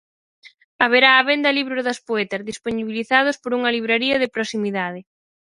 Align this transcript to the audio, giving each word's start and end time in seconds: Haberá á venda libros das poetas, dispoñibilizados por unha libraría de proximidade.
Haberá 0.83 1.11
á 1.19 1.21
venda 1.29 1.55
libros 1.57 1.85
das 1.87 1.99
poetas, 2.07 2.45
dispoñibilizados 2.49 3.35
por 3.41 3.51
unha 3.57 3.73
libraría 3.77 4.15
de 4.19 4.31
proximidade. 4.35 4.99